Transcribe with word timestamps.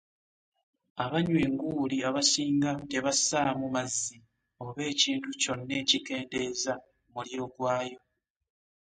Abanywa 1.03 1.39
enguuli 1.47 1.97
abasinga 2.09 2.71
tebassaamu 2.91 3.65
mazzi 3.75 4.17
oba 4.65 4.81
ekintu 4.91 5.27
kyonna 5.41 5.73
ekikendeeza 5.81 6.73
muliro 7.13 7.45
gwayo. 7.55 7.99